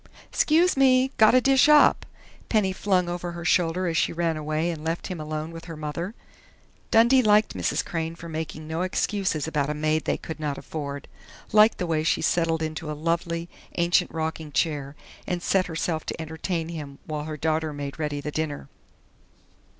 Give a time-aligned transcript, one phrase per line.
[0.31, 1.11] "'Scuse me!
[1.17, 2.07] Gotta dish up!"
[2.49, 5.77] Penny flung over her shoulder as she ran away and left him alone with her
[5.77, 6.15] mother.
[6.89, 7.85] Dundee liked Mrs.
[7.85, 11.07] Crain for making no excuses about a maid they could not afford,
[11.51, 14.95] liked the way she settled into a lovely, ancient rocking chair
[15.27, 18.69] and set herself to entertain him while her daughter made ready the dinner.